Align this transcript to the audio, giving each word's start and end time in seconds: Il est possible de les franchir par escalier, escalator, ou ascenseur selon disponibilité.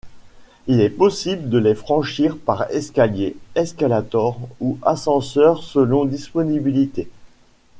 Il 0.65 0.81
est 0.81 0.89
possible 0.89 1.47
de 1.47 1.59
les 1.59 1.75
franchir 1.75 2.35
par 2.35 2.65
escalier, 2.71 3.37
escalator, 3.53 4.39
ou 4.59 4.79
ascenseur 4.81 5.61
selon 5.61 6.05
disponibilité. 6.05 7.07